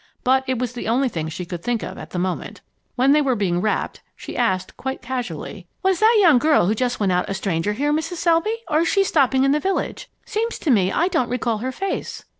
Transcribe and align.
But 0.23 0.43
it 0.47 0.57
was 0.57 0.73
the 0.73 0.87
only 0.87 1.09
thing 1.09 1.29
she 1.29 1.45
could 1.45 1.61
think 1.61 1.83
of 1.83 1.95
at 1.99 2.09
the 2.09 2.17
moment. 2.17 2.61
When 2.95 3.11
they 3.11 3.21
were 3.21 3.35
being 3.35 3.61
wrapped, 3.61 4.01
she 4.15 4.35
asked 4.35 4.75
quite 4.75 4.99
casually: 5.03 5.67
"Was 5.83 5.99
that 5.99 6.17
young 6.19 6.39
girl 6.39 6.65
who 6.65 6.73
just 6.73 6.99
went 6.99 7.11
out 7.11 7.29
a 7.29 7.35
stranger 7.35 7.73
here, 7.73 7.93
Mrs. 7.93 8.15
Selby, 8.15 8.55
or 8.67 8.79
is 8.79 8.87
she 8.87 9.03
stopping 9.03 9.43
in 9.43 9.51
the 9.51 9.59
village? 9.59 10.09
Seems 10.25 10.57
to 10.57 10.71
me 10.71 10.91
I 10.91 11.07
don't 11.09 11.29
recall 11.29 11.59
her 11.59 11.71
face." 11.71 12.25